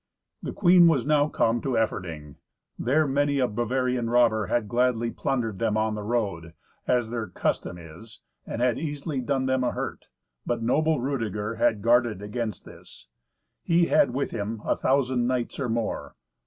[0.41, 2.37] The queen was now come to Efferding.
[2.79, 6.55] There many a Bavarian robber had gladly plundered them on the road,
[6.87, 10.07] as their custom is, and had easily done them a hurt.
[10.43, 13.09] But noble Rudeger had guarded against this;
[13.61, 16.15] he had with him a thousand knights or more.